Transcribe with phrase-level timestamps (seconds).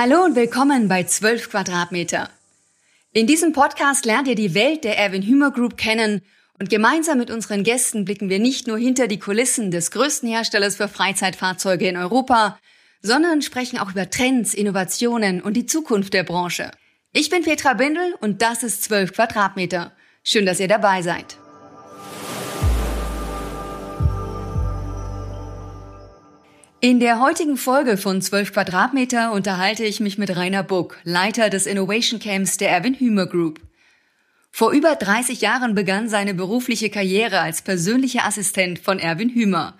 [0.00, 2.30] Hallo und willkommen bei 12 Quadratmeter.
[3.12, 6.22] In diesem Podcast lernt ihr die Welt der Erwin Hümer Group kennen
[6.56, 10.76] und gemeinsam mit unseren Gästen blicken wir nicht nur hinter die Kulissen des größten Herstellers
[10.76, 12.60] für Freizeitfahrzeuge in Europa,
[13.02, 16.70] sondern sprechen auch über Trends, Innovationen und die Zukunft der Branche.
[17.12, 19.90] Ich bin Petra Bindel und das ist 12 Quadratmeter.
[20.22, 21.38] Schön, dass ihr dabei seid.
[26.80, 31.66] In der heutigen Folge von 12 Quadratmeter unterhalte ich mich mit Rainer Buck, Leiter des
[31.66, 33.60] Innovation Camps der Erwin Hümer Group.
[34.52, 39.76] Vor über 30 Jahren begann seine berufliche Karriere als persönlicher Assistent von Erwin Hümer.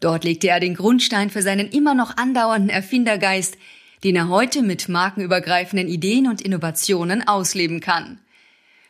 [0.00, 3.56] Dort legte er den Grundstein für seinen immer noch andauernden Erfindergeist,
[4.04, 8.20] den er heute mit markenübergreifenden Ideen und Innovationen ausleben kann.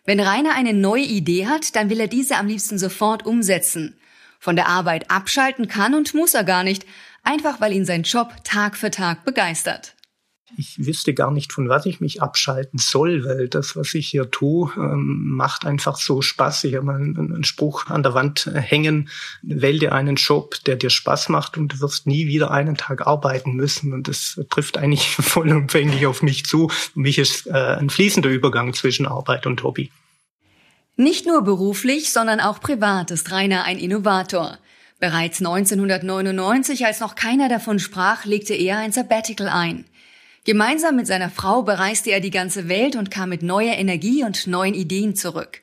[0.05, 3.97] Wenn Rainer eine neue Idee hat, dann will er diese am liebsten sofort umsetzen.
[4.41, 6.85] Von der Arbeit abschalten kann und muss er gar nicht,
[7.27, 9.97] einfach weil ihn sein Job Tag für Tag begeistert.
[10.57, 14.31] Ich wüsste gar nicht, von was ich mich abschalten soll, weil das, was ich hier
[14.31, 16.65] tue, ähm, macht einfach so Spaß.
[16.65, 19.11] Ich habe einen, einen Spruch an der Wand hängen,
[19.43, 23.07] wähl dir einen Job, der dir Spaß macht und du wirst nie wieder einen Tag
[23.07, 23.93] arbeiten müssen.
[23.93, 26.69] Und das trifft eigentlich vollumfänglich auf mich zu.
[26.69, 29.91] Für mich ist äh, ein fließender Übergang zwischen Arbeit und Hobby.
[30.97, 34.59] Nicht nur beruflich, sondern auch privat ist Rainer ein Innovator.
[34.99, 39.85] Bereits 1999, als noch keiner davon sprach, legte er ein Sabbatical ein.
[40.45, 44.47] Gemeinsam mit seiner Frau bereiste er die ganze Welt und kam mit neuer Energie und
[44.47, 45.61] neuen Ideen zurück.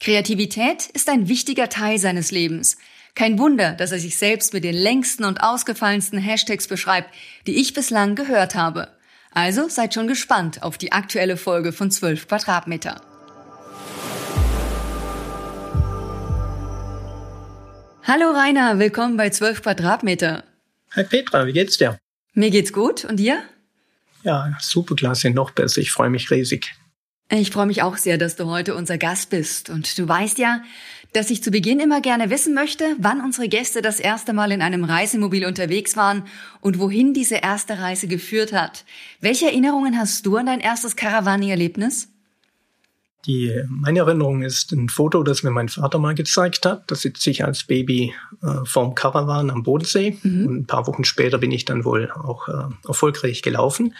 [0.00, 2.78] Kreativität ist ein wichtiger Teil seines Lebens.
[3.14, 7.12] Kein Wunder, dass er sich selbst mit den längsten und ausgefallensten Hashtags beschreibt,
[7.46, 8.96] die ich bislang gehört habe.
[9.32, 13.00] Also seid schon gespannt auf die aktuelle Folge von 12 Quadratmeter.
[18.10, 20.42] Hallo Rainer, willkommen bei 12 Quadratmeter.
[20.92, 21.98] Hi Petra, wie geht's dir?
[22.32, 23.42] Mir geht's gut und dir?
[24.22, 25.82] Ja, super klasse, noch besser.
[25.82, 26.74] Ich freue mich riesig.
[27.30, 29.68] Ich freue mich auch sehr, dass du heute unser Gast bist.
[29.68, 30.62] Und du weißt ja,
[31.12, 34.62] dass ich zu Beginn immer gerne wissen möchte, wann unsere Gäste das erste Mal in
[34.62, 36.24] einem Reisemobil unterwegs waren
[36.62, 38.86] und wohin diese erste Reise geführt hat.
[39.20, 42.08] Welche Erinnerungen hast du an dein erstes Caravani-Erlebnis?
[43.26, 46.90] Die, meine Erinnerung ist ein Foto, das mir mein Vater mal gezeigt hat.
[46.90, 50.16] Da sitze ich als Baby äh, vorm Caravan am Bodensee.
[50.22, 50.46] Mhm.
[50.46, 53.94] Und ein paar Wochen später bin ich dann wohl auch äh, erfolgreich gelaufen.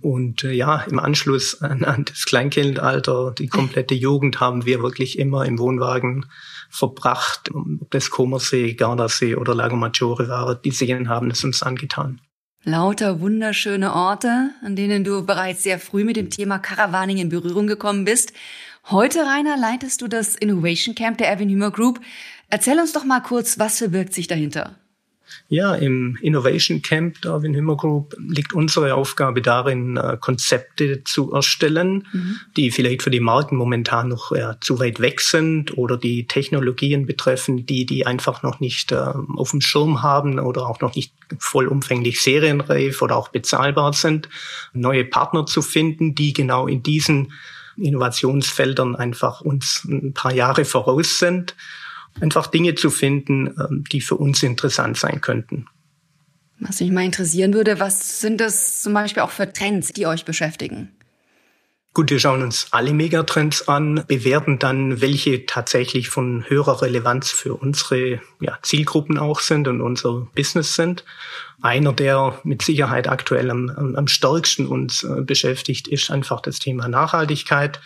[0.00, 5.18] Und äh, ja, im Anschluss an, an das Kleinkindalter, die komplette Jugend haben wir wirklich
[5.18, 6.26] immer im Wohnwagen
[6.70, 7.50] verbracht.
[7.52, 12.20] Ob das Comersee, Gardasee oder Lago Maggiore war, die Seen haben es uns angetan.
[12.64, 17.66] Lauter wunderschöne Orte, an denen du bereits sehr früh mit dem Thema Caravaning in Berührung
[17.66, 18.34] gekommen bist.
[18.90, 22.00] Heute, Rainer, leitest du das Innovation Camp der Erwin Hümer Group.
[22.50, 24.76] Erzähl uns doch mal kurz, was verbirgt sich dahinter?
[25.48, 31.32] Ja, im Innovation Camp der Erwin Hümer Group liegt unsere Aufgabe darin, äh, Konzepte zu
[31.32, 32.36] erstellen, mhm.
[32.56, 37.06] die vielleicht für die Marken momentan noch äh, zu weit weg sind oder die Technologien
[37.06, 41.12] betreffen, die die einfach noch nicht äh, auf dem Schirm haben oder auch noch nicht
[41.38, 44.28] vollumfänglich serienreif oder auch bezahlbar sind,
[44.72, 47.32] neue Partner zu finden, die genau in diesen
[47.76, 51.54] Innovationsfeldern einfach uns ein paar Jahre voraus sind
[52.20, 55.66] einfach Dinge zu finden, ähm, die für uns interessant sein könnten.
[56.58, 60.24] Was mich mal interessieren würde, was sind das zum Beispiel auch für Trends, die euch
[60.24, 60.90] beschäftigen?
[61.92, 67.54] Gut, wir schauen uns alle Megatrends an, bewerten dann, welche tatsächlich von höherer Relevanz für
[67.54, 71.04] unsere ja, Zielgruppen auch sind und unser Business sind.
[71.62, 76.86] Einer, der mit Sicherheit aktuell am, am stärksten uns äh, beschäftigt, ist einfach das Thema
[76.86, 77.80] Nachhaltigkeit,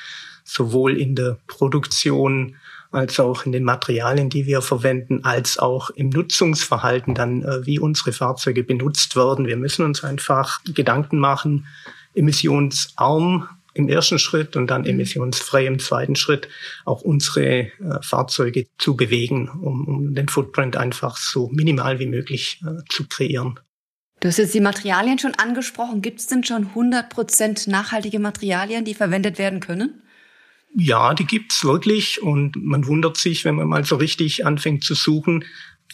[0.44, 2.56] sowohl in der Produktion
[2.94, 7.78] als auch in den Materialien, die wir verwenden, als auch im Nutzungsverhalten dann, äh, wie
[7.78, 9.46] unsere Fahrzeuge benutzt werden.
[9.46, 11.66] Wir müssen uns einfach Gedanken machen,
[12.14, 14.88] emissionsarm im ersten Schritt und dann mhm.
[14.88, 16.48] emissionsfrei im zweiten Schritt
[16.84, 17.70] auch unsere äh,
[18.00, 23.58] Fahrzeuge zu bewegen, um, um, den Footprint einfach so minimal wie möglich äh, zu kreieren.
[24.20, 26.00] Du hast jetzt die Materialien schon angesprochen.
[26.00, 30.00] Gibt es denn schon 100% nachhaltige Materialien, die verwendet werden können?
[30.76, 34.94] Ja, die gibt's wirklich und man wundert sich, wenn man mal so richtig anfängt zu
[34.94, 35.44] suchen,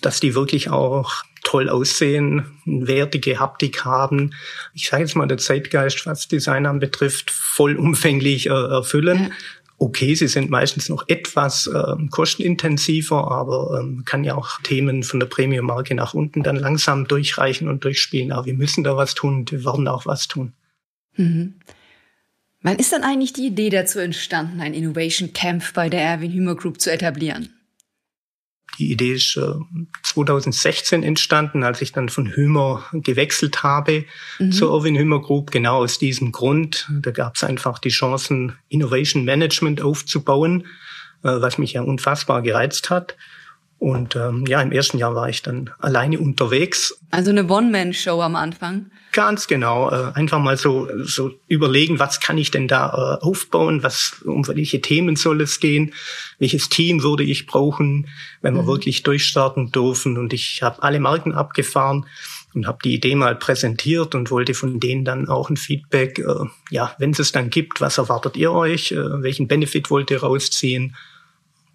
[0.01, 4.35] dass die wirklich auch toll aussehen, wertige Haptik haben.
[4.75, 9.25] Ich sage jetzt mal, der Zeitgeist, was Design anbetrifft, vollumfänglich äh, erfüllen.
[9.25, 9.31] Ja.
[9.77, 15.21] Okay, sie sind meistens noch etwas äh, kostenintensiver, aber ähm, kann ja auch Themen von
[15.21, 18.33] der Premium-Marke nach unten dann langsam durchreichen und durchspielen.
[18.33, 20.53] Aber wir müssen da was tun und wir werden auch was tun.
[21.17, 21.55] Mhm.
[22.63, 26.57] Wann ist dann eigentlich die Idee dazu entstanden, ein Innovation Camp bei der Erwin Hümer
[26.57, 27.61] Group zu etablieren?
[28.81, 29.53] die Idee ist äh,
[30.03, 34.07] 2016 entstanden, als ich dann von Hümer gewechselt habe
[34.39, 34.53] mhm.
[34.53, 35.51] zur Irwin Hümer Group.
[35.51, 36.89] Genau aus diesem Grund.
[36.91, 40.63] Da gab es einfach die Chancen, Innovation Management aufzubauen,
[41.23, 43.17] äh, was mich ja unfassbar gereizt hat.
[43.81, 47.01] Und ähm, ja, im ersten Jahr war ich dann alleine unterwegs.
[47.11, 48.91] Also eine One-Man-Show am Anfang.
[49.13, 49.91] Ganz genau.
[49.91, 52.89] Äh, einfach mal so, so überlegen, was kann ich denn da
[53.23, 55.95] äh, aufbauen, was, um welche Themen soll es gehen,
[56.39, 58.09] welches Team würde ich brauchen,
[58.43, 58.67] wenn wir mhm.
[58.67, 60.19] wirklich durchstarten dürfen.
[60.19, 62.05] Und ich habe alle Marken abgefahren
[62.53, 66.45] und habe die Idee mal präsentiert und wollte von denen dann auch ein Feedback, äh,
[66.69, 70.21] ja, wenn es es dann gibt, was erwartet ihr euch, äh, welchen Benefit wollt ihr
[70.21, 70.95] rausziehen.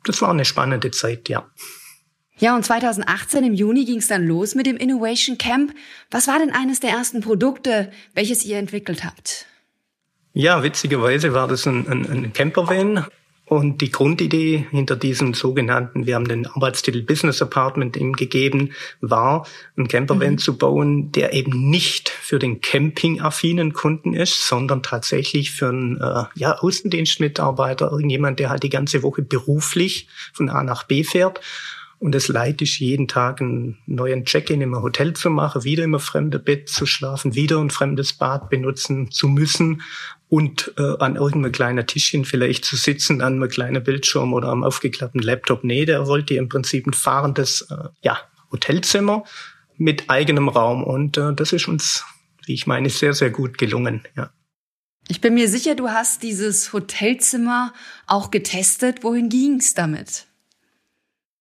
[0.03, 1.49] Das war eine spannende Zeit, ja.
[2.37, 5.73] Ja, und 2018 im Juni ging es dann los mit dem Innovation Camp.
[6.11, 9.45] Was war denn eines der ersten Produkte, welches ihr entwickelt habt?
[10.33, 13.05] Ja, witzigerweise war das ein, ein, ein Campervan.
[13.47, 18.71] Und die Grundidee hinter diesem sogenannten, wir haben den Arbeitstitel Business Apartment ihm gegeben,
[19.01, 19.47] war,
[19.77, 20.37] einen Campervan mhm.
[20.39, 26.23] zu bauen, der eben nicht für den campingaffinen Kunden ist, sondern tatsächlich für einen äh,
[26.33, 31.39] ja, Außendienstmitarbeiter, irgendjemand, der halt die ganze Woche beruflich von A nach B fährt
[31.99, 35.99] und es leid ist, jeden Tag einen neuen Check-in im Hotel zu machen, wieder im
[35.99, 39.81] fremden Bett zu schlafen, wieder ein fremdes Bad benutzen zu müssen
[40.27, 44.63] und äh, an irgendeinem kleinen Tischchen vielleicht zu sitzen, an einem kleinen Bildschirm oder am
[44.63, 45.63] aufgeklappten Laptop.
[45.63, 48.19] Nee, der wollte im Prinzip ein fahrendes äh, ja,
[48.51, 49.23] Hotelzimmer
[49.77, 50.83] mit eigenem Raum.
[50.83, 52.03] Und äh, das ist uns,
[52.45, 54.03] wie ich meine, sehr, sehr gut gelungen.
[54.15, 54.31] Ja.
[55.07, 57.73] Ich bin mir sicher, du hast dieses Hotelzimmer
[58.07, 59.03] auch getestet.
[59.03, 60.25] Wohin ging's damit?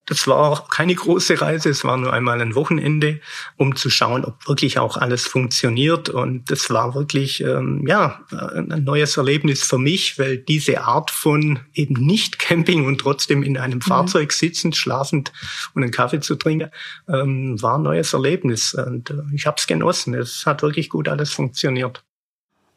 [0.06, 3.20] Das war keine große Reise, es war nur einmal ein Wochenende,
[3.56, 6.10] um zu schauen, ob wirklich auch alles funktioniert.
[6.10, 11.60] Und das war wirklich ähm, ja ein neues Erlebnis für mich, weil diese Art von
[11.72, 13.82] eben nicht Camping und trotzdem in einem mhm.
[13.82, 15.32] Fahrzeug sitzend, schlafend
[15.74, 16.70] und einen Kaffee zu trinken,
[17.08, 18.74] ähm, war ein neues Erlebnis.
[18.74, 20.14] Und äh, ich habe es genossen.
[20.14, 22.04] Es hat wirklich gut alles funktioniert.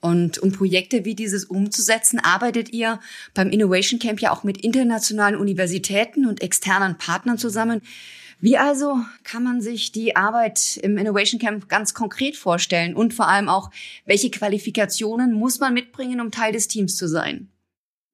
[0.07, 2.99] Und um Projekte wie dieses umzusetzen, arbeitet ihr
[3.33, 7.81] beim Innovation Camp ja auch mit internationalen Universitäten und externen Partnern zusammen.
[8.39, 13.27] Wie also kann man sich die Arbeit im Innovation Camp ganz konkret vorstellen und vor
[13.27, 13.69] allem auch,
[14.05, 17.49] welche Qualifikationen muss man mitbringen, um Teil des Teams zu sein?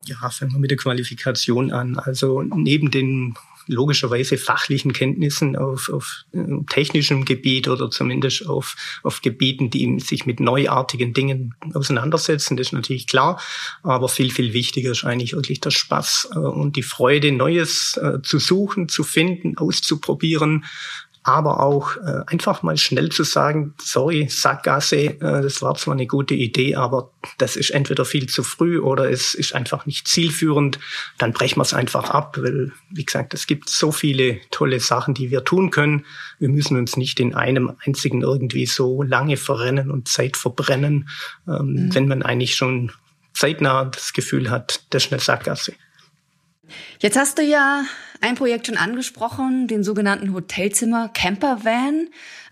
[0.05, 1.99] Ja, fangen wir mit der Qualifikation an.
[1.99, 3.35] Also neben den
[3.67, 10.25] logischerweise fachlichen Kenntnissen auf, auf äh, technischem Gebiet oder zumindest auf, auf Gebieten, die sich
[10.25, 12.57] mit neuartigen Dingen auseinandersetzen.
[12.57, 13.39] Das ist natürlich klar.
[13.83, 18.21] Aber viel, viel wichtiger ist eigentlich wirklich der Spaß äh, und die Freude, Neues äh,
[18.21, 20.65] zu suchen, zu finden, auszuprobieren,
[21.23, 26.05] aber auch äh, einfach mal schnell zu sagen, sorry, Sackgasse, äh, das war zwar eine
[26.05, 30.79] gute Idee, aber das ist entweder viel zu früh oder es ist einfach nicht zielführend,
[31.17, 35.13] dann brechen wir es einfach ab, weil, wie gesagt, es gibt so viele tolle Sachen,
[35.13, 36.05] die wir tun können.
[36.39, 41.07] Wir müssen uns nicht in einem einzigen irgendwie so lange verrennen und Zeit verbrennen,
[41.47, 41.95] ähm, mhm.
[41.95, 42.91] wenn man eigentlich schon
[43.33, 45.73] zeitnah das Gefühl hat, das ist eine Sackgasse.
[46.99, 47.83] Jetzt hast du ja
[48.23, 52.07] ein Projekt schon angesprochen, den sogenannten Hotelzimmer Campervan.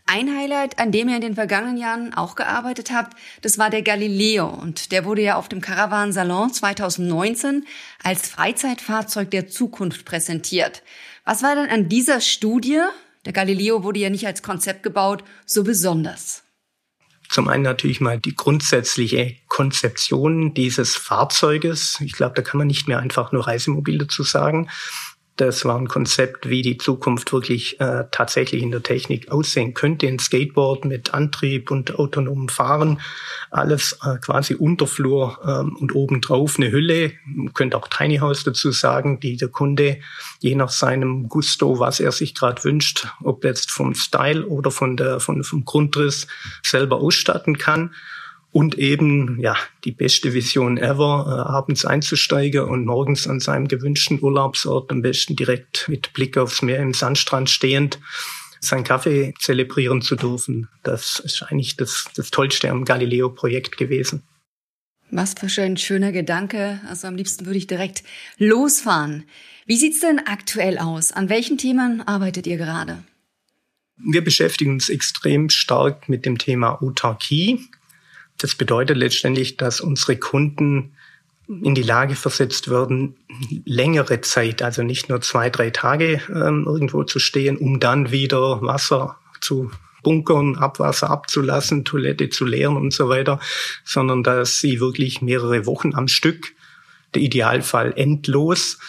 [0.05, 3.81] Ein Highlight, an dem ihr in den vergangenen Jahren auch gearbeitet habt, das war der
[3.81, 7.65] Galileo und der wurde ja auf dem Caravan Salon 2019
[8.03, 10.83] als Freizeitfahrzeug der Zukunft präsentiert.
[11.23, 12.81] Was war denn an dieser Studie,
[13.25, 16.43] der Galileo wurde ja nicht als Konzept gebaut, so besonders?
[17.29, 21.97] Zum einen natürlich mal die grundsätzliche Konzeption dieses Fahrzeuges.
[22.01, 24.69] Ich glaube, da kann man nicht mehr einfach nur Reisemobil dazu sagen.
[25.41, 30.07] Das war ein Konzept, wie die Zukunft wirklich äh, tatsächlich in der Technik aussehen könnte.
[30.07, 33.01] Ein Skateboard mit Antrieb und autonomem Fahren,
[33.49, 37.13] alles äh, quasi Unterflur ähm, und obendrauf eine Hülle.
[37.25, 39.97] Man könnte auch Tiny House dazu sagen, die der Kunde
[40.41, 44.95] je nach seinem Gusto, was er sich gerade wünscht, ob jetzt vom Style oder von
[44.95, 46.27] der, von, vom Grundriss
[46.61, 47.95] selber ausstatten kann
[48.51, 49.55] und eben ja
[49.85, 55.35] die beste Vision ever, äh, abends einzusteigen und morgens an seinem gewünschten Urlaubsort am besten
[55.35, 57.99] direkt mit Blick aufs Meer im Sandstrand stehend
[58.59, 60.69] seinen Kaffee zelebrieren zu dürfen.
[60.83, 64.23] Das ist eigentlich das, das Tollste am Galileo-Projekt gewesen.
[65.09, 66.79] Was für ein schöner Gedanke.
[66.87, 68.03] Also am liebsten würde ich direkt
[68.37, 69.25] losfahren.
[69.65, 71.11] Wie sieht's denn aktuell aus?
[71.11, 73.03] An welchen Themen arbeitet ihr gerade?
[73.97, 77.59] Wir beschäftigen uns extrem stark mit dem Thema Autarkie.
[78.37, 80.93] Das bedeutet letztendlich, dass unsere Kunden
[81.47, 83.15] in die Lage versetzt werden,
[83.65, 88.61] längere Zeit, also nicht nur zwei, drei Tage ähm, irgendwo zu stehen, um dann wieder
[88.61, 89.71] Wasser zu
[90.03, 93.39] bunkern, Abwasser abzulassen, Toilette zu leeren und so weiter,
[93.83, 96.53] sondern dass sie wirklich mehrere Wochen am Stück,
[97.13, 98.79] der Idealfall endlos,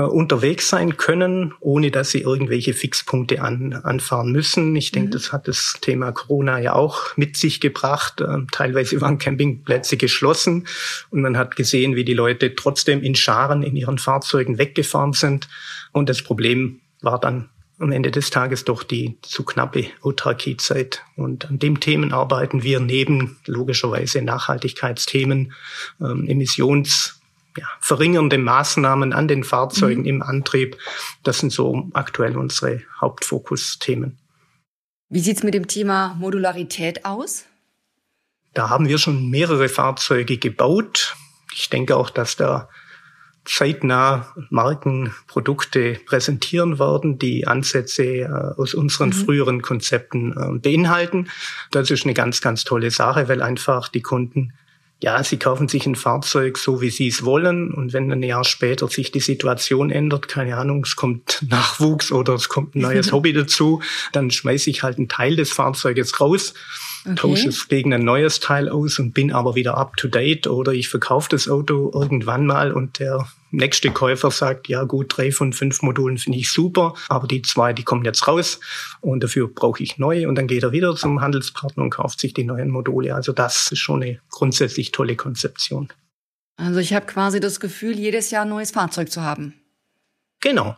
[0.00, 4.74] unterwegs sein können, ohne dass sie irgendwelche Fixpunkte an, anfahren müssen.
[4.74, 5.12] Ich denke, mhm.
[5.12, 8.22] das hat das Thema Corona ja auch mit sich gebracht.
[8.22, 10.66] Ähm, teilweise waren Campingplätze geschlossen
[11.10, 15.48] und man hat gesehen, wie die Leute trotzdem in Scharen in ihren Fahrzeugen weggefahren sind.
[15.92, 21.02] Und das Problem war dann am Ende des Tages doch die zu knappe Autarkiezeit.
[21.16, 25.52] Und an dem Themen arbeiten wir neben logischerweise Nachhaltigkeitsthemen,
[26.00, 27.21] ähm, Emissions
[27.56, 30.08] ja, verringernde Maßnahmen an den Fahrzeugen mhm.
[30.08, 30.76] im Antrieb.
[31.22, 34.18] Das sind so aktuell unsere Hauptfokusthemen.
[35.08, 37.44] Wie sieht's mit dem Thema Modularität aus?
[38.54, 41.16] Da haben wir schon mehrere Fahrzeuge gebaut.
[41.54, 42.68] Ich denke auch, dass da
[43.44, 49.14] zeitnah Markenprodukte präsentieren werden, die Ansätze äh, aus unseren mhm.
[49.14, 51.28] früheren Konzepten äh, beinhalten.
[51.70, 54.52] Das ist eine ganz, ganz tolle Sache, weil einfach die Kunden
[55.02, 57.74] ja, sie kaufen sich ein Fahrzeug so, wie sie es wollen.
[57.74, 62.34] Und wenn ein Jahr später sich die Situation ändert, keine Ahnung, es kommt Nachwuchs oder
[62.34, 63.82] es kommt ein neues Hobby dazu,
[64.12, 66.54] dann schmeiße ich halt einen Teil des Fahrzeuges raus,
[67.04, 67.14] okay.
[67.14, 70.46] tausche es gegen ein neues Teil aus und bin aber wieder up to date.
[70.46, 75.30] Oder ich verkaufe das Auto irgendwann mal und der nächste Käufer sagt, ja gut, drei
[75.30, 78.58] von fünf Modulen finde ich super, aber die zwei, die kommen jetzt raus
[79.00, 82.34] und dafür brauche ich neue und dann geht er wieder zum Handelspartner und kauft sich
[82.34, 83.14] die neuen Module.
[83.14, 85.88] Also das ist schon eine grundsätzlich tolle Konzeption.
[86.56, 89.54] Also ich habe quasi das Gefühl, jedes Jahr ein neues Fahrzeug zu haben.
[90.40, 90.76] Genau.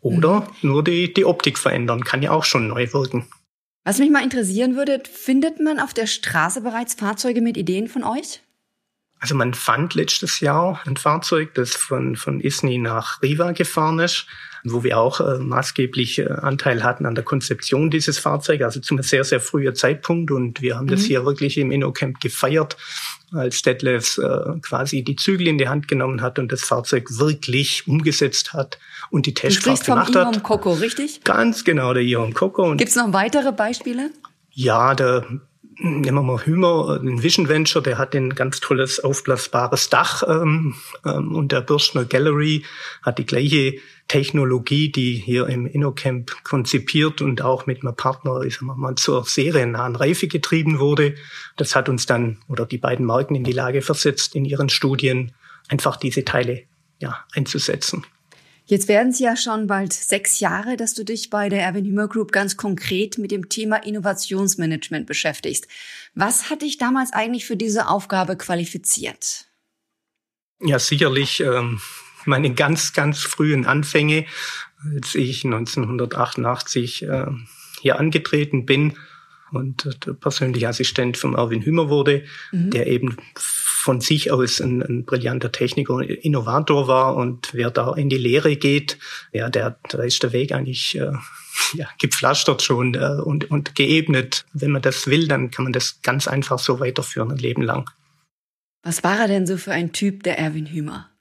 [0.00, 0.46] Oder mhm.
[0.62, 3.26] nur die, die Optik verändern, kann ja auch schon neu wirken.
[3.84, 8.04] Was mich mal interessieren würde, findet man auf der Straße bereits Fahrzeuge mit Ideen von
[8.04, 8.40] euch?
[9.18, 14.26] Also man fand letztes Jahr ein Fahrzeug, das von, von Isny nach Riva gefahren ist,
[14.64, 19.02] wo wir auch äh, maßgeblich äh, Anteil hatten an der Konzeption dieses Fahrzeugs, also zum
[19.02, 20.30] sehr, sehr früher Zeitpunkt.
[20.30, 20.90] Und wir haben mhm.
[20.90, 22.76] das hier wirklich im InnoCamp gefeiert,
[23.32, 27.86] als Detlef äh, quasi die Zügel in die Hand genommen hat und das Fahrzeug wirklich
[27.86, 28.78] umgesetzt hat
[29.10, 30.42] und die Testfahrt gemacht vom hat.
[30.42, 31.22] Coco, richtig?
[31.24, 32.76] Ganz genau, der Iom Coco.
[32.76, 34.10] Gibt es noch weitere Beispiele?
[34.50, 35.24] Ja, der
[35.78, 40.74] nehmen wir mal Hümer, ein Vision Venture, der hat ein ganz tolles aufblasbares Dach ähm,
[41.04, 42.64] ähm, und der Bürstner Gallery
[43.02, 43.76] hat die gleiche
[44.08, 49.24] Technologie, die hier im InnoCamp konzipiert und auch mit einem Partner, ich sag mal, zur
[49.24, 51.14] seriennahen Reife getrieben wurde.
[51.56, 55.32] Das hat uns dann oder die beiden Marken in die Lage versetzt, in ihren Studien
[55.68, 56.62] einfach diese Teile
[56.98, 58.04] ja, einzusetzen.
[58.72, 62.08] Jetzt werden es ja schon bald sechs Jahre, dass du dich bei der Erwin Hümer
[62.08, 65.68] Group ganz konkret mit dem Thema Innovationsmanagement beschäftigst.
[66.14, 69.44] Was hat dich damals eigentlich für diese Aufgabe qualifiziert?
[70.58, 71.82] Ja, sicherlich ähm,
[72.24, 74.24] meine ganz, ganz frühen Anfänge,
[74.96, 77.26] als ich 1988 äh,
[77.82, 78.96] hier angetreten bin
[79.52, 82.70] und der persönliche Assistent von Erwin Hümer wurde, mhm.
[82.70, 87.94] der eben von sich aus ein, ein brillanter Techniker und Innovator war und wer da
[87.94, 88.98] in die Lehre geht,
[89.32, 91.12] ja, der, da ist der Weg eigentlich äh,
[91.74, 94.44] ja, gepflastert schon äh, und, und geebnet.
[94.52, 97.90] Wenn man das will, dann kann man das ganz einfach so weiterführen, ein Leben lang.
[98.82, 101.11] Was war er denn so für ein Typ, der Erwin Hümer?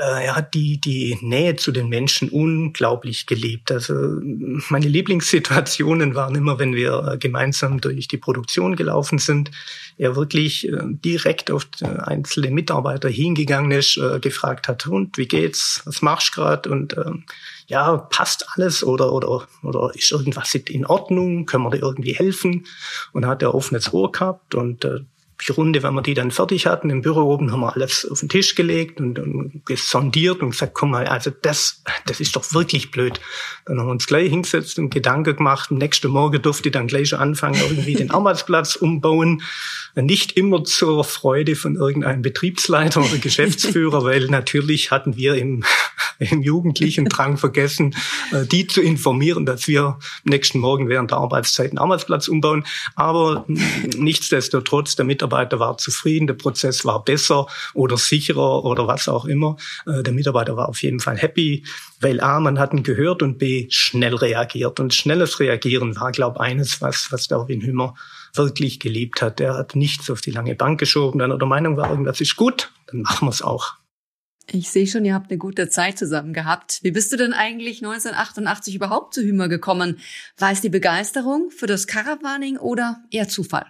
[0.00, 3.70] Äh, er hat die, die Nähe zu den Menschen unglaublich geliebt.
[3.70, 3.94] Also
[4.70, 9.50] meine Lieblingssituationen waren immer, wenn wir äh, gemeinsam durch die Produktion gelaufen sind.
[9.98, 16.00] Er wirklich äh, direkt auf einzelne Mitarbeiter hingegangen ist, gefragt hat, und wie geht's, was
[16.00, 16.70] machst du gerade?
[16.70, 17.24] Und ähm,
[17.66, 21.44] ja, passt alles oder, oder, oder ist irgendwas in Ordnung?
[21.44, 22.66] Können wir dir irgendwie helfen?
[23.12, 24.84] Und hat er offenes Ohr gehabt und
[25.46, 28.20] die Runde, wenn wir die dann fertig hatten, im Büro oben haben wir alles auf
[28.20, 32.52] den Tisch gelegt und, und gesondiert und gesagt, komm mal, also das, das ist doch
[32.52, 33.20] wirklich blöd.
[33.66, 35.70] Dann haben wir uns gleich hingesetzt und Gedanken gemacht.
[35.70, 39.42] Am nächsten Morgen durfte ich dann gleich anfangen, irgendwie den Arbeitsplatz umbauen.
[39.94, 45.64] Nicht immer zur Freude von irgendeinem Betriebsleiter oder Geschäftsführer, weil natürlich hatten wir im,
[46.18, 47.94] im jugendlichen Drang vergessen,
[48.32, 52.64] äh, die zu informieren, dass wir nächsten Morgen während der Arbeitszeit einen Arbeitsplatz umbauen.
[52.94, 53.44] Aber
[53.96, 59.56] nichtsdestotrotz, der Mitarbeiter war zufrieden, der Prozess war besser oder sicherer oder was auch immer.
[59.86, 61.64] Äh, der Mitarbeiter war auf jeden Fall happy,
[62.00, 64.80] weil A, man hat ihn gehört und B, schnell reagiert.
[64.80, 67.94] Und schnelles Reagieren war, glaube ich, eines, was, was Darwin Hümmer
[68.34, 69.40] wirklich geliebt hat.
[69.40, 72.72] Er hat nichts auf die lange Bank geschoben, er der Meinung war, irgendwas ist gut,
[72.88, 73.74] dann machen wir es auch.
[74.52, 76.80] Ich sehe schon, ihr habt eine gute Zeit zusammen gehabt.
[76.82, 80.00] Wie bist du denn eigentlich 1988 überhaupt zu Hümer gekommen?
[80.38, 83.66] War es die Begeisterung für das Caravaning oder eher Zufall?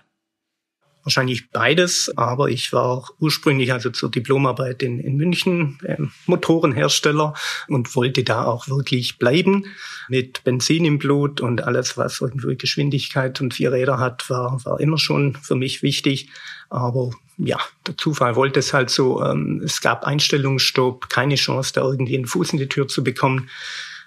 [1.02, 7.34] Wahrscheinlich beides, aber ich war ursprünglich also zur Diplomarbeit in, in München, ähm, Motorenhersteller
[7.68, 9.64] und wollte da auch wirklich bleiben.
[10.08, 14.78] Mit Benzin im Blut und alles, was irgendwie Geschwindigkeit und vier Räder hat, war, war
[14.78, 16.28] immer schon für mich wichtig.
[16.68, 19.24] Aber ja, der Zufall wollte es halt so.
[19.24, 23.48] Ähm, es gab Einstellungsstopp, keine Chance, da irgendwie einen Fuß in die Tür zu bekommen.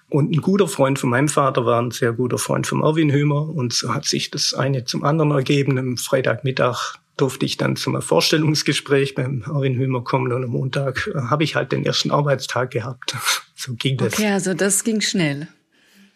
[0.09, 3.49] Und ein guter Freund von meinem Vater war ein sehr guter Freund von Erwin Hümer.
[3.49, 5.77] Und so hat sich das eine zum anderen ergeben.
[5.77, 11.19] Am Freitagmittag durfte ich dann zum Vorstellungsgespräch beim Erwin Hümer kommen und am Montag äh,
[11.29, 13.15] habe ich halt den ersten Arbeitstag gehabt.
[13.55, 14.15] So ging das.
[14.15, 15.47] Okay, also das ging schnell.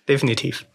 [0.09, 0.65] Definitiv.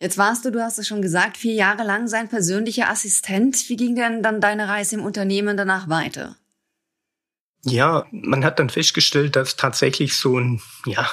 [0.00, 3.68] Jetzt warst du, du hast es schon gesagt, vier Jahre lang sein persönlicher Assistent.
[3.68, 6.36] Wie ging denn dann deine Reise im Unternehmen danach weiter?
[7.64, 11.06] Ja, man hat dann festgestellt, dass tatsächlich so ein, ja,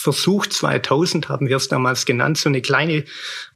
[0.00, 3.04] Versuch 2000 haben wir es damals genannt, so eine kleine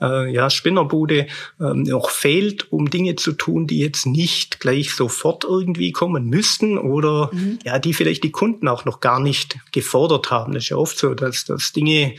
[0.01, 1.27] äh, ja, Spinnerbude
[1.59, 6.77] ähm, noch fehlt, um Dinge zu tun, die jetzt nicht gleich sofort irgendwie kommen müssten
[6.77, 7.59] oder mhm.
[7.65, 10.53] ja, die vielleicht die Kunden auch noch gar nicht gefordert haben.
[10.53, 12.15] Das ist ja oft so, dass, dass Dinge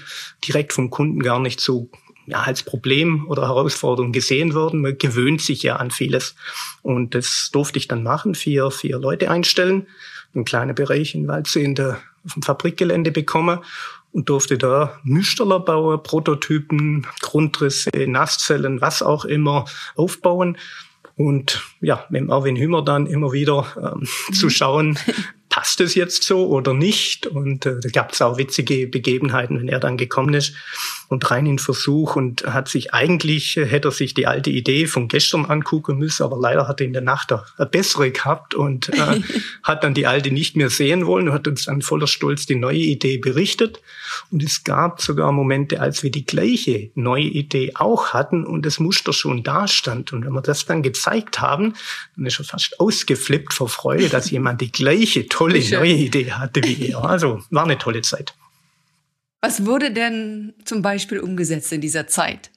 [0.48, 1.90] direkt vom Kunden gar nicht so
[2.26, 4.82] ja, als Problem oder Herausforderung gesehen worden.
[4.82, 6.36] Man gewöhnt sich ja an vieles.
[6.82, 9.86] Und das durfte ich dann machen, vier, vier Leute einstellen,
[10.34, 13.60] einen kleinen Bereich in Waldsee in der, auf dem Fabrikgelände bekommen
[14.16, 20.58] und durfte da Müsterler bauen, Prototypen, Grundrisse, Nasszellen, was auch immer aufbauen.
[21.18, 24.98] Und ja, mit dem Erwin Hümmer dann immer wieder ähm, zu schauen,
[25.50, 27.28] passt es jetzt so oder nicht?
[27.28, 30.56] Und äh, da gab es auch witzige Begebenheiten, wenn er dann gekommen ist
[31.08, 34.88] und rein in Versuch und hat sich eigentlich, äh, hätte er sich die alte Idee
[34.88, 38.90] von gestern angucken müssen, aber leider hat er in der Nacht eine bessere gehabt und
[38.90, 39.22] äh,
[39.64, 42.56] hat dann die alte nicht mehr sehen wollen und hat uns dann voller Stolz die
[42.56, 43.82] neue Idee berichtet.
[44.32, 48.80] Und es gab sogar Momente, als wir die gleiche neue Idee auch hatten und das
[48.80, 50.14] Muster schon da stand.
[50.14, 51.74] Und wenn wir das dann gezeigt haben,
[52.16, 56.64] dann ist er fast ausgeflippt vor Freude, dass jemand die gleiche tolle neue Idee hatte
[56.64, 57.04] wie er.
[57.04, 58.34] Also war eine tolle Zeit.
[59.46, 62.50] Was wurde denn zum Beispiel umgesetzt in dieser Zeit?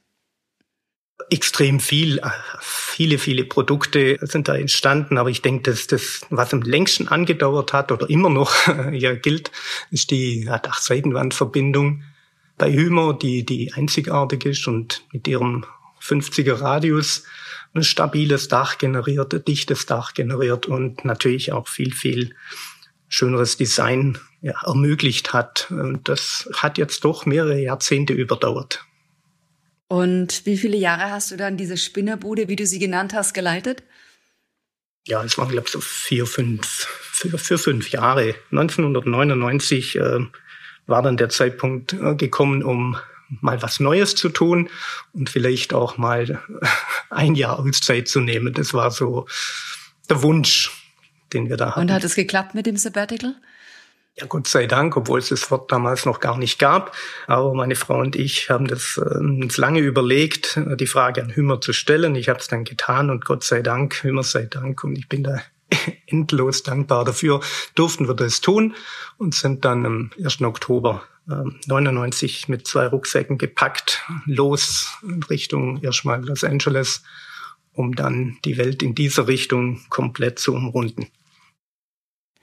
[1.31, 2.23] extrem viel.
[2.61, 7.75] Viele, viele Produkte sind da entstanden, aber ich denke, dass das, was am längsten angedauert
[7.75, 8.55] hat oder immer noch
[8.93, 9.51] ja gilt,
[9.91, 12.05] ist die Dachseitenwandverbindung
[12.57, 15.67] bei Hümer, die, die einzigartig ist und mit ihrem
[16.01, 17.25] 50er Radius
[17.75, 22.35] ein stabiles Dach generiert, ein dichtes Dach generiert und natürlich auch viel, viel
[23.09, 25.71] schöneres Design ja, ermöglicht hat.
[25.71, 28.85] Und das hat jetzt doch mehrere Jahrzehnte überdauert.
[29.89, 33.83] Und wie viele Jahre hast du dann diese Spinnerbude, wie du sie genannt hast, geleitet?
[35.07, 38.35] Ja, es waren, glaube ich, so vier, fünf, für, für fünf Jahre.
[38.51, 40.21] 1999 äh,
[40.87, 42.99] war dann der Zeitpunkt äh, gekommen, um
[43.41, 44.69] mal was Neues zu tun
[45.13, 46.43] und vielleicht auch mal
[47.11, 48.53] ein Jahr Auszeit zu nehmen.
[48.53, 49.27] Das war so
[50.11, 50.71] der Wunsch,
[51.33, 51.81] den wir da hatten.
[51.81, 53.35] Und hat es geklappt mit dem Sabbatical?
[54.19, 56.97] Ja, Gott sei Dank, obwohl es das Wort damals noch gar nicht gab.
[57.29, 61.61] Aber meine Frau und ich haben das äh, uns lange überlegt, die Frage an Hümmer
[61.61, 62.17] zu stellen.
[62.17, 64.83] Ich habe es dann getan und Gott sei Dank, Hümmer sei Dank.
[64.83, 65.41] Und ich bin da
[66.07, 67.41] endlos dankbar dafür,
[67.77, 68.75] durften wir das tun
[69.19, 70.43] und sind dann am 1.
[70.43, 77.05] Oktober äh, 99 mit zwei Rucksäcken gepackt, los in Richtung erstmal Los Angeles,
[77.73, 81.07] um dann die Welt in dieser Richtung komplett zu umrunden.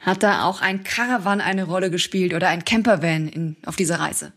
[0.05, 4.33] Hat da auch ein Caravan eine Rolle gespielt oder ein Campervan in, auf dieser Reise?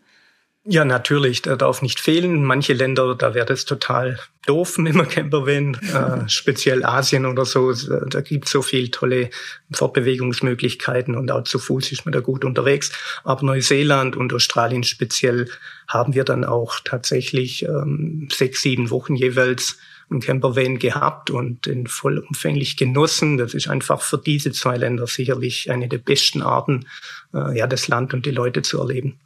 [0.65, 2.45] Ja, natürlich, der darf nicht fehlen.
[2.45, 7.73] Manche Länder, da wäre das total doof mit einem Campervan, äh, speziell Asien oder so.
[7.73, 9.31] Da gibt so viel tolle
[9.73, 12.93] Fortbewegungsmöglichkeiten und auch zu Fuß ist man da gut unterwegs.
[13.25, 15.51] Aber Neuseeland und Australien speziell
[15.87, 19.79] haben wir dann auch tatsächlich ähm, sechs, sieben Wochen jeweils
[20.11, 23.37] einen Campervan gehabt und den vollumfänglich genossen.
[23.37, 26.87] Das ist einfach für diese zwei Länder sicherlich eine der besten Arten,
[27.35, 29.19] äh, ja, das Land und die Leute zu erleben.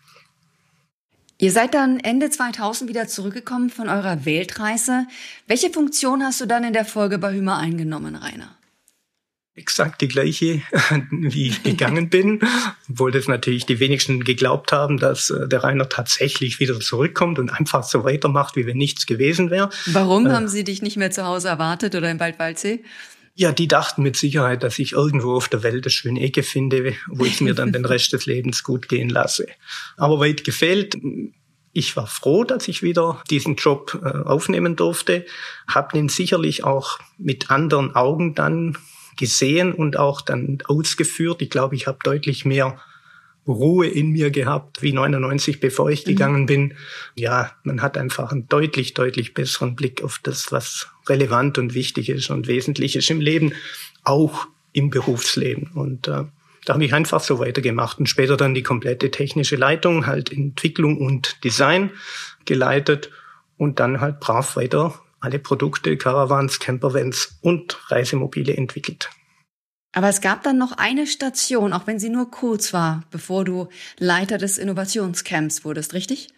[1.38, 5.06] Ihr seid dann Ende 2000 wieder zurückgekommen von eurer Weltreise.
[5.48, 8.56] Welche Funktion hast du dann in der Folge bei Hümer eingenommen, Rainer?
[9.54, 10.62] Exakt die gleiche,
[11.10, 12.40] wie ich gegangen bin,
[12.88, 17.50] obwohl das natürlich die wenigsten geglaubt haben, dass äh, der Rainer tatsächlich wieder zurückkommt und
[17.50, 19.70] einfach so weitermacht, wie wenn nichts gewesen wäre.
[19.86, 22.82] Warum äh, haben Sie dich nicht mehr zu Hause erwartet oder im Waldwaldsee?
[23.34, 26.94] Ja, die dachten mit Sicherheit, dass ich irgendwo auf der Welt eine schöne Ecke finde,
[27.08, 29.46] wo ich mir dann den Rest des Lebens gut gehen lasse.
[29.96, 30.98] Aber weit gefehlt.
[31.72, 35.24] Ich war froh, dass ich wieder diesen Job äh, aufnehmen durfte,
[35.66, 38.76] habe ihn sicherlich auch mit anderen Augen dann
[39.16, 41.42] gesehen und auch dann ausgeführt.
[41.42, 42.78] Ich glaube, ich habe deutlich mehr
[43.46, 46.10] Ruhe in mir gehabt wie 99, bevor ich mhm.
[46.10, 46.74] gegangen bin.
[47.14, 52.08] Ja, man hat einfach einen deutlich, deutlich besseren Blick auf das, was relevant und wichtig
[52.08, 53.52] ist und wesentlich ist im Leben,
[54.04, 55.70] auch im Berufsleben.
[55.74, 56.24] Und äh,
[56.64, 60.98] da habe ich einfach so weitergemacht und später dann die komplette technische Leitung, halt Entwicklung
[60.98, 61.90] und Design
[62.44, 63.10] geleitet
[63.56, 69.08] und dann halt brav weiter alle Produkte, Caravans, Campervans und Reisemobile entwickelt.
[69.92, 73.68] Aber es gab dann noch eine Station, auch wenn sie nur kurz war, bevor du
[73.98, 76.28] Leiter des Innovationscamps wurdest, richtig?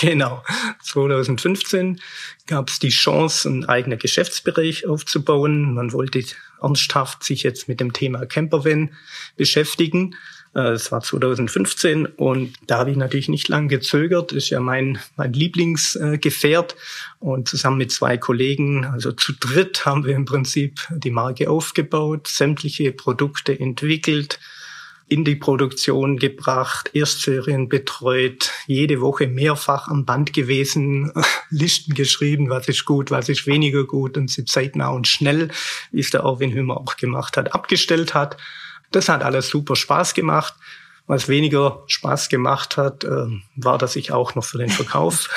[0.00, 0.42] Genau.
[0.82, 2.00] 2015
[2.46, 5.74] gab es die Chance, einen eigenen Geschäftsbereich aufzubauen.
[5.74, 6.22] Man wollte
[6.60, 8.94] ernsthaft sich jetzt mit dem Thema Campervan
[9.36, 10.16] beschäftigen.
[10.54, 14.32] Äh, es war 2015 und da habe ich natürlich nicht lang gezögert.
[14.32, 16.76] Ist ja mein, mein Lieblingsgefährt.
[17.18, 22.28] Und zusammen mit zwei Kollegen, also zu dritt, haben wir im Prinzip die Marke aufgebaut,
[22.28, 24.38] sämtliche Produkte entwickelt,
[25.10, 31.12] in die Produktion gebracht, Erstserien betreut, jede Woche mehrfach am Band gewesen,
[31.50, 35.50] Listen geschrieben, was ist gut, was ist weniger gut und sie zeitnah und schnell,
[35.90, 38.36] wie es der Erwin Hümer auch gemacht hat, abgestellt hat.
[38.90, 40.54] Das hat alles super Spaß gemacht.
[41.10, 43.26] Was weniger Spaß gemacht hat, äh,
[43.56, 45.28] war, dass ich auch noch für den Verkauf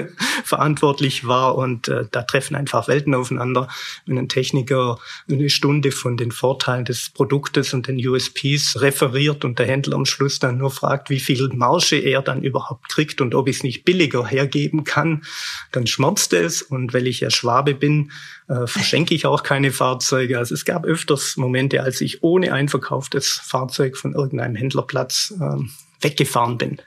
[0.44, 3.68] verantwortlich war und äh, da treffen einfach Welten aufeinander.
[4.06, 4.98] Wenn ein Techniker
[5.30, 10.06] eine Stunde von den Vorteilen des Produktes und den USPs referiert und der Händler am
[10.06, 13.62] Schluss dann nur fragt, wie viel Marge er dann überhaupt kriegt und ob ich es
[13.62, 15.24] nicht billiger hergeben kann,
[15.72, 16.62] dann schmerzt es.
[16.62, 18.12] Und weil ich ja Schwabe bin,
[18.48, 20.38] äh, verschenke ich auch keine Fahrzeuge.
[20.38, 25.56] Also es gab öfters Momente, als ich ohne ein verkauftes Fahrzeug von irgendeinem Händlerplatz äh,
[26.00, 26.80] weggefahren bin.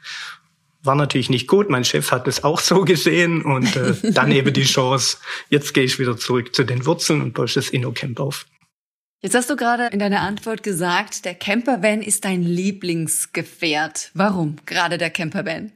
[0.84, 1.70] War natürlich nicht gut.
[1.70, 5.18] Mein Chef hat es auch so gesehen und äh, dann eben die Chance,
[5.50, 8.46] jetzt gehe ich wieder zurück zu den Wurzeln und baue das InnoCamp auf.
[9.24, 14.10] Jetzt hast du gerade in deiner Antwort gesagt, der Campervan ist dein Lieblingsgefährt.
[14.16, 15.72] Warum gerade der Campervan?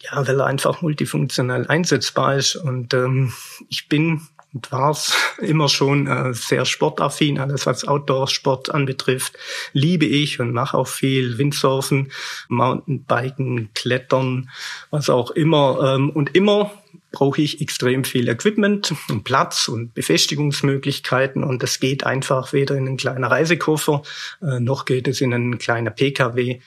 [0.00, 3.32] Ja, weil er einfach multifunktional einsetzbar ist und ähm,
[3.68, 7.38] ich bin und war's immer schon äh, sehr sportaffin.
[7.38, 9.38] Alles, was Outdoor-Sport anbetrifft,
[9.72, 12.12] liebe ich und mache auch viel Windsurfen,
[12.48, 14.50] Mountainbiken, Klettern,
[14.90, 15.94] was auch immer.
[15.94, 16.70] Ähm, und immer
[17.12, 22.88] brauche ich extrem viel Equipment und Platz und Befestigungsmöglichkeiten und das geht einfach weder in
[22.88, 24.02] einen kleinen Reisekoffer,
[24.40, 26.60] äh, noch geht es in einen kleinen PKW.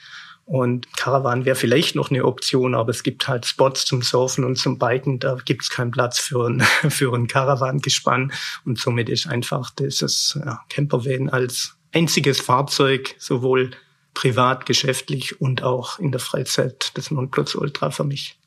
[0.46, 4.56] Und Caravan wäre vielleicht noch eine Option, aber es gibt halt Spots zum Surfen und
[4.56, 8.32] zum Biken, da gibt es keinen Platz für ein, für ein Caravan-Gespann.
[8.64, 13.72] Und somit ist einfach dieses ja, Campervan als einziges Fahrzeug sowohl
[14.14, 18.38] privat, geschäftlich und auch in der Freizeit das Nonplusultra für mich.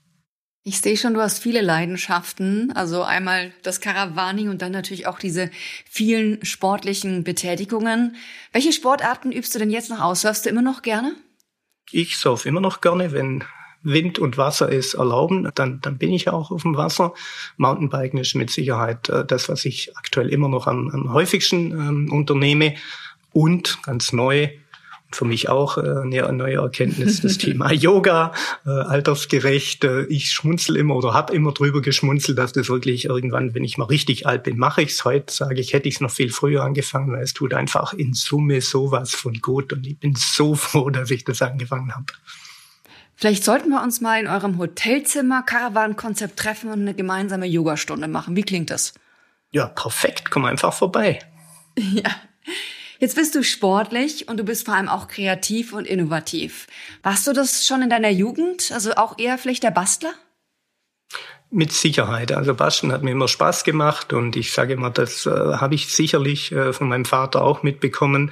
[0.63, 2.71] Ich sehe schon, du hast viele Leidenschaften.
[2.75, 5.51] Also einmal das Caravaning und dann natürlich auch diese
[5.89, 8.15] vielen sportlichen Betätigungen.
[8.53, 10.21] Welche Sportarten übst du denn jetzt noch aus?
[10.21, 11.15] Surfst du immer noch gerne?
[11.91, 13.43] Ich surfe immer noch gerne, wenn
[13.81, 17.13] Wind und Wasser es erlauben, dann, dann bin ich auch auf dem Wasser.
[17.57, 22.11] Mountainbiken ist mit Sicherheit äh, das, was ich aktuell immer noch am, am häufigsten ähm,
[22.11, 22.75] unternehme.
[23.31, 24.49] Und ganz neu,
[25.11, 28.33] für mich auch äh, eine neue Erkenntnis, das Thema Yoga,
[28.65, 29.83] äh, altersgerecht.
[29.83, 33.77] Äh, ich schmunzel immer oder habe immer drüber geschmunzelt, dass das wirklich irgendwann, wenn ich
[33.77, 35.05] mal richtig alt bin, mache ich's.
[35.05, 38.13] Heute sage ich, hätte ich es noch viel früher angefangen, weil es tut einfach in
[38.13, 42.05] Summe sowas von gut und ich bin so froh, dass ich das angefangen habe.
[43.15, 48.37] Vielleicht sollten wir uns mal in eurem Hotelzimmer Caravan-Konzept treffen und eine gemeinsame Yogastunde machen.
[48.37, 48.93] Wie klingt das?
[49.51, 50.31] Ja, perfekt.
[50.31, 51.19] Komm einfach vorbei.
[51.77, 52.09] Ja.
[52.99, 56.67] Jetzt bist du sportlich und du bist vor allem auch kreativ und innovativ.
[57.01, 58.73] Warst du das schon in deiner Jugend?
[58.73, 60.13] Also auch eher vielleicht der Bastler?
[61.51, 62.31] Mit Sicherheit.
[62.31, 65.87] Also Basteln hat mir immer Spaß gemacht und ich sage immer, das äh, habe ich
[65.87, 68.31] sicherlich äh, von meinem Vater auch mitbekommen,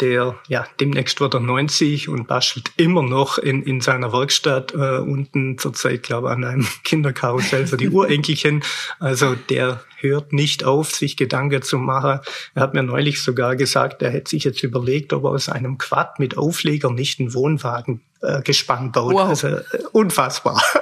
[0.00, 4.96] der ja demnächst wird er 90 und bastelt immer noch in, in seiner Werkstatt äh,
[4.96, 8.64] unten zurzeit, glaube ich, an einem Kinderkarussell für die Urenkelchen.
[8.98, 12.20] Also der hört nicht auf, sich Gedanken zu machen.
[12.54, 15.76] Er hat mir neulich sogar gesagt, er hätte sich jetzt überlegt, ob er aus einem
[15.76, 19.12] Quad mit Aufleger nicht einen Wohnwagen äh, gespannt baut.
[19.12, 19.28] Wow.
[19.28, 20.62] Also äh, unfassbar.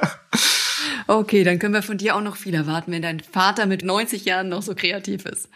[1.12, 4.25] Okay, dann können wir von dir auch noch viel erwarten, wenn dein Vater mit 90
[4.25, 5.51] Jahren noch so kreativ ist.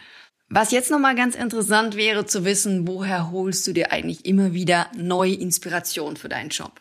[0.49, 4.85] Was jetzt nochmal ganz interessant wäre zu wissen, woher holst du dir eigentlich immer wieder
[4.95, 6.79] neue Inspiration für deinen Job?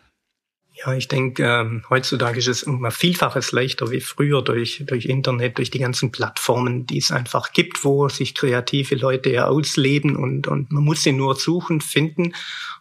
[0.75, 5.57] Ja, ich denke, ähm, heutzutage ist es immer vielfaches leichter wie früher durch, durch Internet,
[5.57, 10.49] durch die ganzen Plattformen, die es einfach gibt, wo sich kreative Leute ja ausleben und,
[10.49, 12.35] und man muss sie nur suchen, finden,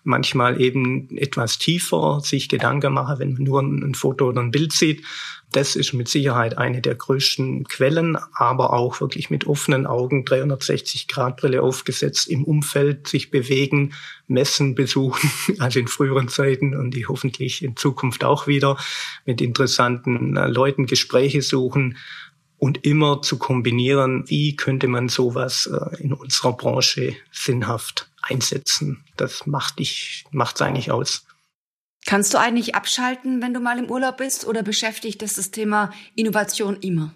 [0.03, 4.51] manchmal eben etwas tiefer sich Gedanken machen, wenn man nur ein, ein Foto oder ein
[4.51, 5.05] Bild sieht.
[5.55, 11.61] Das ist mit Sicherheit eine der größten Quellen, aber auch wirklich mit offenen Augen, 360-Grad-Brille
[11.61, 13.93] aufgesetzt, im Umfeld sich bewegen,
[14.27, 18.75] Messen besuchen, also in früheren Zeiten und die hoffentlich in Zukunft auch wieder,
[19.25, 21.95] mit interessanten äh, Leuten Gespräche suchen
[22.57, 29.05] und immer zu kombinieren, wie könnte man sowas äh, in unserer Branche sinnhaft einsetzen.
[29.15, 31.24] Das macht dich, macht's eigentlich aus.
[32.05, 35.91] Kannst du eigentlich abschalten, wenn du mal im Urlaub bist oder beschäftigt das das Thema
[36.15, 37.13] Innovation immer?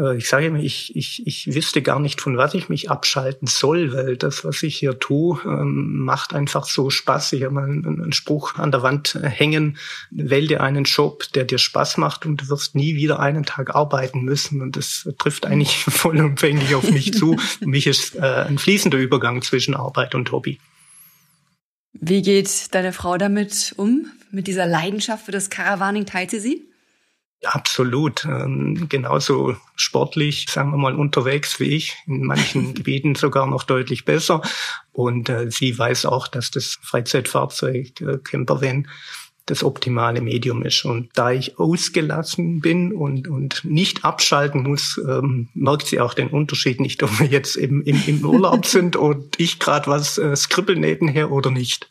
[0.00, 3.46] äh, ich sage immer, ich, ich, ich wüsste gar nicht, von was ich mich abschalten
[3.46, 7.32] soll, weil das, was ich hier tue, ähm, macht einfach so Spaß.
[7.34, 9.78] Ich habe mal einen, Spruch an der Wand äh, hängen,
[10.10, 13.74] wähl dir einen Job, der dir Spaß macht und du wirst nie wieder einen Tag
[13.74, 14.62] arbeiten müssen.
[14.62, 17.36] Und das trifft eigentlich vollumfänglich auf mich zu.
[17.58, 20.58] Für mich ist äh, ein fließender Übergang zwischen Arbeit und Hobby.
[21.92, 24.06] Wie geht deine Frau damit um?
[24.30, 26.70] Mit dieser Leidenschaft für das Caravaning teilt sie sie?
[27.42, 28.24] Absolut.
[28.26, 34.04] Ähm, genauso sportlich, sagen wir mal, unterwegs wie ich, in manchen Gebieten sogar noch deutlich
[34.04, 34.42] besser.
[34.92, 38.88] Und äh, sie weiß auch, dass das Freizeitfahrzeug äh, Campervan
[39.50, 40.84] das optimale Medium ist.
[40.84, 46.28] Und da ich ausgelassen bin und, und nicht abschalten muss, ähm, merkt sie auch den
[46.28, 50.34] Unterschied nicht, ob wir jetzt im, im, im Urlaub sind und ich gerade was äh,
[50.36, 51.90] skribbeln nebenher oder nicht.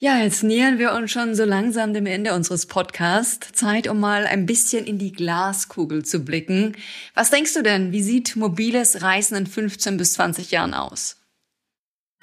[0.00, 3.50] Ja, jetzt nähern wir uns schon so langsam dem Ende unseres Podcasts.
[3.52, 6.76] Zeit, um mal ein bisschen in die Glaskugel zu blicken.
[7.14, 11.17] Was denkst du denn, wie sieht mobiles Reisen in 15 bis 20 Jahren aus?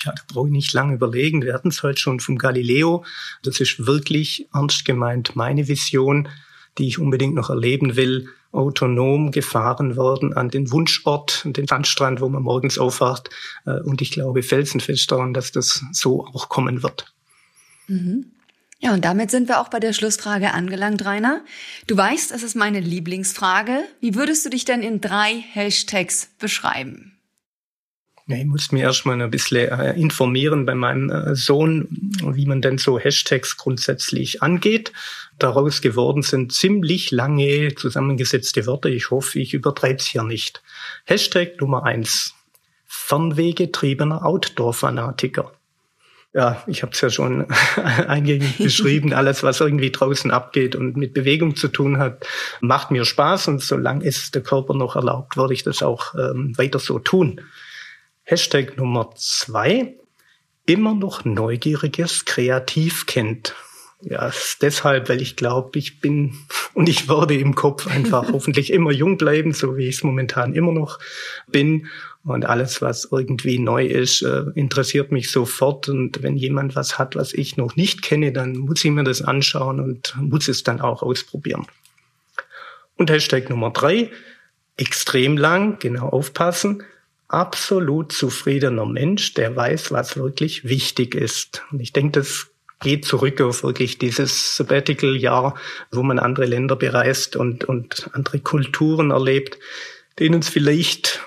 [0.05, 1.41] Ja, da brauche ich nicht lange überlegen.
[1.41, 3.03] Wir hatten es heute schon vom Galileo.
[3.43, 6.27] Das ist wirklich ernst gemeint meine Vision,
[6.77, 8.29] die ich unbedingt noch erleben will.
[8.51, 13.29] Autonom gefahren worden an den Wunschort, an den Sandstrand, wo man morgens aufwacht.
[13.65, 17.13] Äh, und ich glaube felsenfest daran, dass das so auch kommen wird.
[17.87, 18.31] Mhm.
[18.79, 21.43] Ja, und damit sind wir auch bei der Schlussfrage angelangt, Rainer.
[21.87, 23.83] Du weißt, es ist meine Lieblingsfrage.
[23.99, 27.14] Wie würdest du dich denn in drei Hashtags beschreiben?
[28.27, 31.87] Ja, ich muss mir erstmal ein bisschen äh, informieren bei meinem äh, Sohn,
[32.23, 34.91] wie man denn so Hashtags grundsätzlich angeht.
[35.37, 38.89] Daraus geworden sind ziemlich lange zusammengesetzte Wörter.
[38.89, 40.63] Ich hoffe, ich übertreibe es hier nicht.
[41.05, 42.33] Hashtag Nummer eins.
[42.87, 45.51] Fernwehgetriebener Outdoor-Fanatiker
[46.35, 47.47] ja, ich habe es ja schon
[48.07, 52.27] eingängig beschrieben, alles, was irgendwie draußen abgeht und mit Bewegung zu tun hat,
[52.59, 56.53] macht mir Spaß und solange es der Körper noch erlaubt, würde ich das auch ähm,
[56.57, 57.39] weiter so tun.
[58.27, 59.97] Hashtag Nummer zwei,
[60.65, 63.53] immer noch neugieriges Kreativkind.
[64.01, 66.35] Ja, deshalb, weil ich glaube, ich bin
[66.73, 70.55] und ich werde im Kopf einfach hoffentlich immer jung bleiben, so wie ich es momentan
[70.55, 70.97] immer noch
[71.47, 71.85] bin
[72.23, 75.87] und alles, was irgendwie neu ist, äh, interessiert mich sofort.
[75.87, 79.21] Und wenn jemand was hat, was ich noch nicht kenne, dann muss ich mir das
[79.21, 81.67] anschauen und muss es dann auch ausprobieren.
[82.95, 84.09] Und Hashtag Nummer drei,
[84.77, 86.83] extrem lang, genau aufpassen,
[87.27, 91.63] absolut zufriedener Mensch, der weiß, was wirklich wichtig ist.
[91.71, 92.47] Und ich denke, das
[92.81, 95.55] geht zurück auf wirklich dieses Sabbatical-Jahr,
[95.91, 99.57] wo man andere Länder bereist und, und andere Kulturen erlebt,
[100.19, 101.21] denen es vielleicht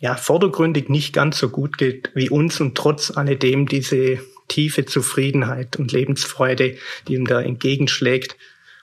[0.00, 5.76] ja, vordergründig nicht ganz so gut geht wie uns und trotz alledem diese tiefe Zufriedenheit
[5.76, 6.76] und Lebensfreude,
[7.08, 8.36] die ihm da entgegenschlägt.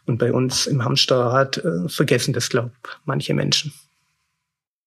[0.06, 2.72] Und bei uns im Hamsterrad äh, vergessen das, glaube
[3.06, 3.74] manche Menschen.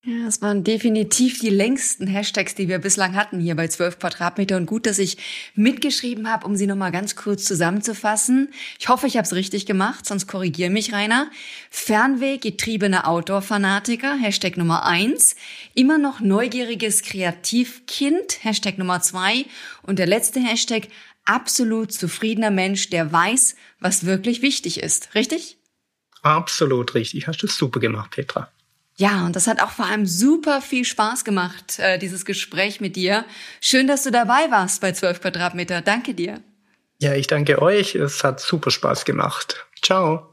[0.09, 4.57] Ja, das waren definitiv die längsten Hashtags, die wir bislang hatten hier bei 12 Quadratmeter.
[4.57, 5.16] Und gut, dass ich
[5.57, 8.51] mitgeschrieben habe, um sie nochmal ganz kurz zusammenzufassen.
[8.79, 11.29] Ich hoffe, ich habe es richtig gemacht, sonst korrigier mich, Rainer.
[11.71, 15.35] Fernweh getriebene Outdoor-Fanatiker, Hashtag Nummer eins.
[15.75, 19.45] Immer noch neugieriges Kreativkind, Hashtag Nummer zwei.
[19.83, 20.87] Und der letzte Hashtag,
[21.25, 25.16] absolut zufriedener Mensch, der weiß, was wirklich wichtig ist.
[25.16, 25.59] Richtig?
[26.23, 27.27] Absolut richtig.
[27.27, 28.53] Hast du super gemacht, Petra.
[28.98, 32.96] Ja, und das hat auch vor allem super viel Spaß gemacht, äh, dieses Gespräch mit
[32.96, 33.26] dir.
[33.61, 35.82] Schön, dass du dabei warst bei 12 Quadratmeter.
[35.82, 36.40] Danke dir.
[36.98, 37.94] Ja, ich danke euch.
[37.94, 39.66] Es hat super Spaß gemacht.
[39.82, 40.32] Ciao.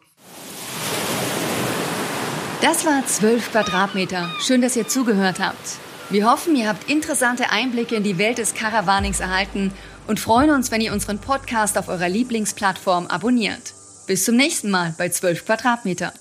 [2.61, 4.29] Das war 12 Quadratmeter.
[4.39, 5.77] Schön, dass ihr zugehört habt.
[6.09, 9.73] Wir hoffen, ihr habt interessante Einblicke in die Welt des Caravanings erhalten
[10.07, 13.73] und freuen uns, wenn ihr unseren Podcast auf eurer Lieblingsplattform abonniert.
[14.07, 16.13] Bis zum nächsten Mal bei 12 Quadratmeter.